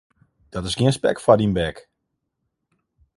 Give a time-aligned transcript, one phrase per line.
[0.53, 1.77] Dat is gjin spek foar dyn bek.